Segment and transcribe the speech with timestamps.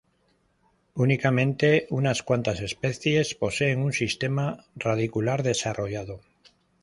[0.95, 6.21] Únicamente unas cuantas especies poseen un sistema radicular desarrollado.